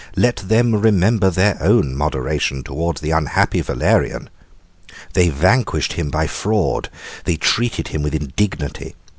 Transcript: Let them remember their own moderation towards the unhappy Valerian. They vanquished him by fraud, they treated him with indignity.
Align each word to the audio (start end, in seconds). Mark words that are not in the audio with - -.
Let 0.15 0.37
them 0.37 0.73
remember 0.73 1.29
their 1.29 1.59
own 1.61 1.95
moderation 1.95 2.63
towards 2.63 3.01
the 3.01 3.11
unhappy 3.11 3.61
Valerian. 3.61 4.31
They 5.13 5.29
vanquished 5.29 5.93
him 5.93 6.09
by 6.09 6.25
fraud, 6.25 6.89
they 7.25 7.35
treated 7.37 7.89
him 7.89 8.01
with 8.01 8.15
indignity. 8.15 8.95